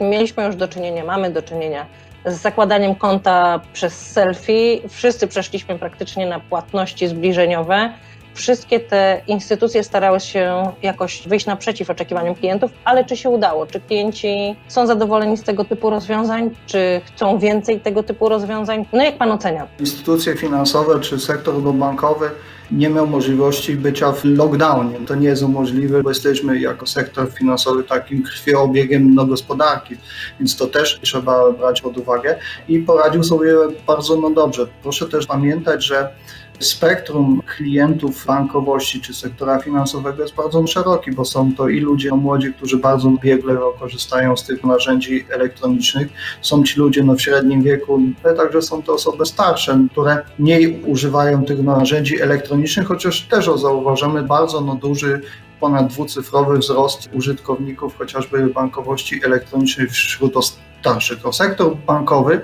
Mieliśmy 0.00 0.44
już 0.44 0.56
do 0.56 0.68
czynienia, 0.68 1.04
mamy 1.04 1.30
do 1.30 1.42
czynienia 1.42 1.86
z 2.26 2.34
zakładaniem 2.34 2.94
konta 2.94 3.60
przez 3.72 4.10
selfie. 4.12 4.88
Wszyscy 4.88 5.26
przeszliśmy 5.26 5.78
praktycznie 5.78 6.26
na 6.26 6.40
płatności 6.40 7.08
zbliżeniowe 7.08 7.92
wszystkie 8.38 8.80
te 8.80 9.20
instytucje 9.26 9.84
starały 9.84 10.20
się 10.20 10.72
jakoś 10.82 11.28
wyjść 11.28 11.46
naprzeciw 11.46 11.90
oczekiwaniom 11.90 12.34
klientów, 12.34 12.70
ale 12.84 13.04
czy 13.04 13.16
się 13.16 13.28
udało? 13.28 13.66
Czy 13.66 13.80
klienci 13.80 14.56
są 14.68 14.86
zadowoleni 14.86 15.36
z 15.36 15.42
tego 15.42 15.64
typu 15.64 15.90
rozwiązań? 15.90 16.50
Czy 16.66 17.00
chcą 17.04 17.38
więcej 17.38 17.80
tego 17.80 18.02
typu 18.02 18.28
rozwiązań? 18.28 18.86
No 18.92 19.02
jak 19.02 19.18
pan 19.18 19.30
ocenia? 19.30 19.66
Instytucje 19.80 20.36
finansowe 20.36 21.00
czy 21.00 21.20
sektor 21.20 21.54
bankowy 21.62 22.30
nie 22.70 22.90
miał 22.90 23.06
możliwości 23.06 23.74
bycia 23.74 24.12
w 24.12 24.24
lockdownie. 24.24 24.98
To 25.06 25.14
nie 25.14 25.28
jest 25.28 25.42
możliwe, 25.42 26.02
bo 26.02 26.08
jesteśmy 26.08 26.60
jako 26.60 26.86
sektor 26.86 27.32
finansowy 27.32 27.84
takim 27.84 28.22
krwiobiegiem 28.22 29.14
no, 29.14 29.26
gospodarki, 29.26 29.96
więc 30.40 30.56
to 30.56 30.66
też 30.66 31.00
trzeba 31.02 31.52
brać 31.52 31.80
pod 31.80 31.98
uwagę 31.98 32.38
i 32.68 32.78
poradził 32.78 33.24
sobie 33.24 33.54
bardzo 33.86 34.16
no, 34.16 34.30
dobrze. 34.30 34.66
Proszę 34.82 35.08
też 35.08 35.26
pamiętać, 35.26 35.84
że 35.84 36.08
spektrum 36.58 37.42
klientów 37.56 38.26
bankowości 38.26 39.00
czy 39.00 39.14
sektora 39.14 39.58
finansowego 39.58 40.22
jest 40.22 40.34
bardzo 40.34 40.66
szeroki, 40.66 41.12
bo 41.12 41.24
są 41.24 41.54
to 41.54 41.68
i 41.68 41.80
ludzie 41.80 42.10
młodzi, 42.10 42.52
którzy 42.52 42.76
bardzo 42.76 43.10
biegle 43.10 43.58
korzystają 43.78 44.36
z 44.36 44.44
tych 44.44 44.64
narzędzi 44.64 45.24
elektronicznych, 45.30 46.08
są 46.40 46.62
ci 46.62 46.80
ludzie 46.80 47.04
no, 47.04 47.14
w 47.14 47.22
średnim 47.22 47.62
wieku, 47.62 48.00
ale 48.24 48.34
także 48.34 48.62
są 48.62 48.82
to 48.82 48.94
osoby 48.94 49.26
starsze, 49.26 49.86
które 49.92 50.18
mniej 50.38 50.82
używają 50.82 51.44
tych 51.44 51.62
narzędzi 51.62 52.20
elektronicznych, 52.20 52.86
chociaż 52.86 53.22
też 53.22 53.44
zauważamy 53.44 54.22
bardzo 54.22 54.60
no, 54.60 54.74
duży 54.74 55.20
ponad 55.60 55.86
dwucyfrowy 55.86 56.58
wzrost 56.58 57.08
użytkowników 57.12 57.98
chociażby 57.98 58.46
bankowości 58.46 59.20
elektronicznej 59.24 59.88
wśród 59.88 60.34
starszych. 60.80 61.18
Sektor 61.32 61.76
bankowy 61.76 62.40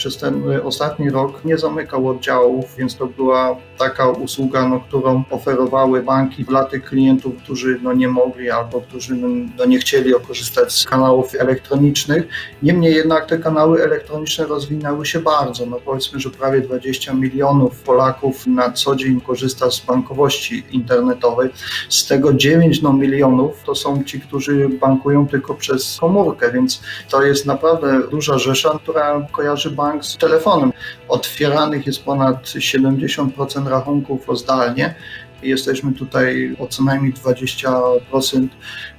przez 0.00 0.16
ten 0.16 0.42
ostatni 0.64 1.10
rok 1.10 1.44
nie 1.44 1.58
zamykał 1.58 2.08
oddziałów, 2.08 2.76
więc 2.76 2.96
to 2.96 3.06
była 3.06 3.56
taka 3.78 4.08
usługa, 4.08 4.68
no, 4.68 4.80
którą 4.80 5.24
oferowały 5.30 6.02
banki 6.02 6.44
dla 6.44 6.64
tych 6.64 6.84
klientów, 6.84 7.34
którzy 7.42 7.78
no, 7.82 7.92
nie 7.92 8.08
mogli 8.08 8.50
albo 8.50 8.80
którzy 8.80 9.14
no, 9.14 9.28
no, 9.58 9.64
nie 9.64 9.78
chcieli 9.78 10.12
korzystać 10.28 10.72
z 10.72 10.84
kanałów 10.84 11.34
elektronicznych. 11.34 12.28
Niemniej 12.62 12.94
jednak 12.94 13.26
te 13.26 13.38
kanały 13.38 13.82
elektroniczne 13.82 14.46
rozwinęły 14.46 15.06
się 15.06 15.20
bardzo. 15.20 15.66
No, 15.66 15.76
powiedzmy, 15.84 16.20
że 16.20 16.30
prawie 16.30 16.60
20 16.60 17.14
milionów 17.14 17.80
Polaków 17.80 18.46
na 18.46 18.72
co 18.72 18.96
dzień 18.96 19.20
korzysta 19.20 19.70
z 19.70 19.80
bankowości 19.80 20.64
internetowej. 20.70 21.50
Z 21.88 22.06
tego 22.06 22.34
9 22.34 22.82
no, 22.82 22.92
milionów 22.92 23.62
to 23.66 23.74
są 23.74 24.04
ci, 24.04 24.20
którzy 24.20 24.68
bankują 24.68 25.28
tylko 25.28 25.54
przez 25.54 25.96
komórkę, 26.00 26.52
więc 26.52 26.82
to 27.10 27.22
jest 27.22 27.46
naprawdę 27.46 28.00
duża 28.10 28.38
rzesza, 28.38 28.78
która 28.82 29.26
kojarzy 29.32 29.70
bank 29.70 29.89
bank 29.90 30.04
z 30.04 30.16
telefonem. 30.16 30.72
Otwieranych 31.08 31.86
jest 31.86 32.04
ponad 32.04 32.44
70% 32.44 33.68
rachunków 33.68 34.26
zdalnie. 34.34 34.94
Jesteśmy 35.42 35.92
tutaj 35.92 36.56
o 36.58 36.66
co 36.66 36.84
najmniej 36.84 37.14
20% 37.14 38.48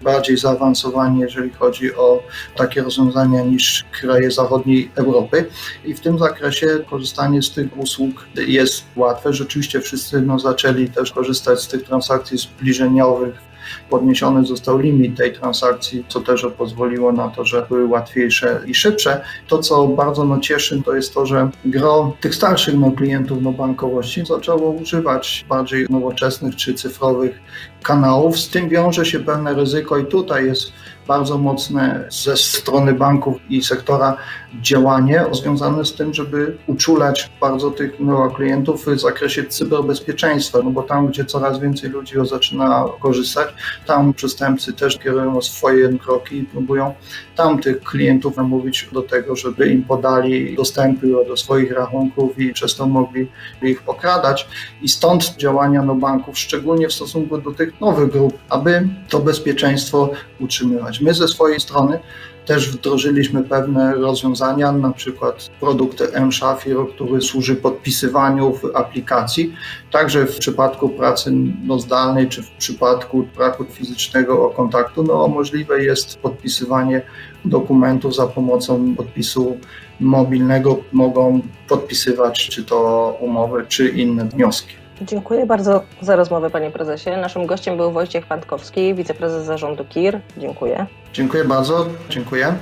bardziej 0.02 0.38
zaawansowani, 0.38 1.20
jeżeli 1.20 1.50
chodzi 1.50 1.96
o 1.96 2.24
takie 2.56 2.82
rozwiązania 2.82 3.44
niż 3.44 3.86
kraje 3.92 4.32
zachodniej 4.32 4.92
Europy. 4.96 5.46
I 5.86 5.94
w 5.94 6.00
tym 6.00 6.20
zakresie 6.20 6.68
korzystanie 6.90 7.42
z 7.42 7.52
tych 7.52 7.78
usług 7.78 8.28
jest 8.36 8.84
łatwe. 8.96 9.34
Rzeczywiście 9.34 9.82
wszyscy 9.82 10.22
no, 10.22 10.40
zaczęli 10.40 10.90
też 10.90 11.12
korzystać 11.12 11.62
z 11.62 11.68
tych 11.68 11.84
transakcji 11.84 12.38
zbliżeniowych 12.38 13.50
podniesiony 13.90 14.46
został 14.46 14.80
limit 14.80 15.18
tej 15.18 15.34
transakcji, 15.34 16.06
co 16.08 16.22
też 16.22 16.46
pozwoliło 16.58 17.12
na 17.12 17.30
to, 17.30 17.46
że 17.46 17.66
były 17.70 17.86
łatwiejsze 17.86 18.62
i 18.68 18.75
szybsze. 18.75 19.22
To, 19.48 19.60
co 19.60 19.88
bardzo 19.88 20.24
no, 20.24 20.40
cieszy, 20.40 20.82
to 20.86 20.96
jest 20.96 21.13
to, 21.13 21.25
że 21.25 21.50
gro 21.66 22.13
tych 22.22 22.36
starszych 22.36 22.75
no, 22.75 22.92
klientów 22.92 23.38
no, 23.42 23.51
bankowości 23.51 24.25
zaczęło 24.25 24.72
używać 24.72 25.46
bardziej 25.50 25.86
nowoczesnych 25.90 26.56
czy 26.56 26.74
cyfrowych 26.74 27.40
kanałów. 27.84 28.40
Z 28.40 28.50
tym 28.50 28.70
wiąże 28.70 29.06
się 29.06 29.20
pewne 29.20 29.54
ryzyko 29.54 29.98
i 29.98 30.06
tutaj 30.06 30.46
jest 30.46 30.74
bardzo 31.12 31.38
mocne 31.38 32.08
ze 32.10 32.38
strony 32.38 32.94
banków 32.94 33.36
i 33.50 33.63
sektora 33.63 34.18
działanie 34.62 35.25
związane 35.32 35.86
z 35.86 35.94
tym, 35.94 36.13
żeby 36.13 36.58
uczulać 36.68 37.30
bardzo 37.41 37.72
tych 37.72 37.91
klientów 38.36 38.86
w 38.86 39.00
zakresie 39.00 39.44
cyberbezpieczeństwa, 39.44 40.60
no 40.63 40.70
bo 40.70 40.84
tam, 40.84 41.08
gdzie 41.08 41.25
coraz 41.25 41.60
więcej 41.60 41.89
ludzi 41.89 42.15
zaczyna 42.24 42.86
korzystać, 43.00 43.48
tam 43.88 44.13
przestępcy 44.13 44.74
też 44.74 44.98
kierują 44.98 45.41
swoje 45.41 45.98
kroki 46.00 46.38
i 46.38 46.44
próbują 46.44 46.94
tam 47.36 47.60
tych 47.60 47.84
klientów 47.84 48.38
namówić 48.38 48.89
do 48.91 49.01
tego, 49.01 49.36
żeby 49.36 49.70
im 49.70 49.84
podali 49.84 50.56
dostępy 50.56 51.08
do 51.27 51.38
swoich 51.38 51.72
rachunków 51.72 52.39
i 52.39 52.53
przez 52.53 52.75
to 52.75 52.88
mogli 52.88 53.27
ich 53.62 53.82
pokradać. 53.82 54.48
I 54.82 54.89
stąd 54.89 55.36
działania 55.36 55.84
no, 55.84 55.96
banków, 55.96 56.39
szczególnie 56.39 56.88
w 56.88 56.94
stosunku 56.94 57.38
do 57.38 57.51
tych 57.51 57.82
nowych 57.82 58.12
grup, 58.12 58.34
aby 58.50 58.88
to 59.10 59.20
bezpieczeństwo 59.20 60.10
utrzymywać. 60.39 61.00
My 61.01 61.13
ze 61.13 61.27
swojej 61.27 61.60
strony 61.60 62.00
też 62.46 62.72
wdrożyliśmy 62.72 63.43
pewne 63.43 63.96
rozwiązania, 63.96 64.72
na 64.72 64.91
przykład 64.91 65.50
produkt 65.60 66.03
M-Shafir, 66.13 66.77
który 66.96 67.22
służy 67.22 67.55
podpisywaniu 67.55 68.53
w 68.53 68.75
aplikacji. 68.75 69.53
Także 69.91 70.25
w 70.25 70.38
przypadku 70.38 70.89
pracy 70.89 71.31
no, 71.63 71.79
zdalnej, 71.79 72.29
czy 72.29 72.43
w 72.43 72.50
przypadku 72.51 73.27
braku 73.36 73.65
fizycznego 73.65 74.50
kontaktu, 74.50 75.03
no, 75.03 75.27
możliwe 75.27 75.84
jest 75.84 76.17
podpisywanie 76.17 77.01
dokumentów 77.46 78.15
za 78.15 78.27
pomocą 78.27 78.96
podpisu 78.96 79.58
mobilnego. 80.00 80.77
Mogą 80.91 81.41
podpisywać 81.67 82.50
czy 82.50 82.63
to 82.63 83.17
umowy, 83.20 83.65
czy 83.67 83.89
inne 83.89 84.25
wnioski. 84.25 84.81
Dziękuję 85.01 85.46
bardzo 85.46 85.84
za 86.01 86.15
rozmowę, 86.15 86.50
panie 86.50 86.72
prezesie. 86.72 87.10
Naszym 87.10 87.46
gościem 87.46 87.77
był 87.77 87.91
Wojciech 87.91 88.25
Pantkowski, 88.25 88.96
wiceprezes 88.96 89.46
zarządu 89.46 89.86
KIR. 89.86 90.20
Dziękuję. 90.38 90.86
Dziękuję 91.13 91.46
bardzo. 91.46 91.88
Dziękuję. 92.10 92.55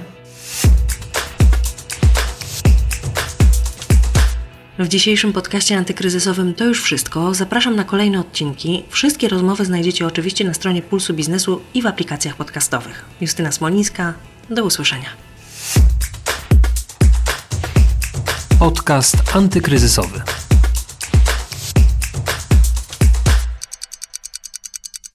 W 4.80 4.88
dzisiejszym 4.88 5.34
podcaście 5.34 5.78
antykryzysowym 5.78 6.54
to 6.54 6.66
już 6.66 6.84
wszystko. 6.84 7.34
Zapraszam 7.34 7.76
na 7.76 7.84
kolejne 7.84 8.20
odcinki. 8.20 8.84
Wszystkie 8.90 9.28
rozmowy 9.28 9.66
znajdziecie 9.66 10.08
oczywiście 10.08 10.46
na 10.46 10.54
stronie 10.54 10.82
Pulsu 10.82 11.14
Biznesu 11.14 11.62
i 11.74 11.82
w 11.82 11.88
aplikacjach 11.88 12.36
podcastowych. 12.36 13.06
Justyna 13.22 13.52
Smolińska, 13.52 14.14
do 14.50 14.66
usłyszenia. 14.66 15.10
Podcast 18.60 19.36
antykryzysowy. 19.36 20.22